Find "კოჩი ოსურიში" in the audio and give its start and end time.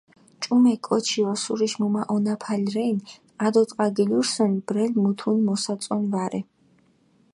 0.85-1.79